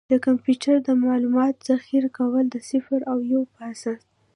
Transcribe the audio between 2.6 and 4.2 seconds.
صفر او یو په اساس ده.